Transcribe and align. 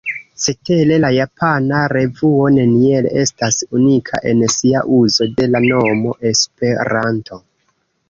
Cetere 0.43 0.95
la 1.03 1.11
japana 1.15 1.81
revuo 1.93 2.47
neniel 2.57 3.11
estas 3.25 3.61
unika 3.83 4.25
en 4.33 4.43
sia 4.57 4.85
uzo 4.99 5.31
de 5.37 5.49
la 5.55 5.65
nomo 5.71 6.19
”Esperanto”. 6.35 7.45